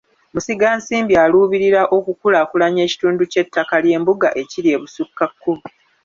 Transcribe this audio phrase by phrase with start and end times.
[0.33, 5.63] Musigansimbi aluubirira okukulaakulanya ekitundu ky’ettaka ly’embuga ekiri ebusukka kkubo.